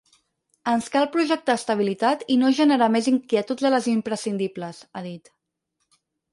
[0.69, 5.35] Ens cal projectar estabilitat i no generar més inquietuds de les imprescindibles, ha dit.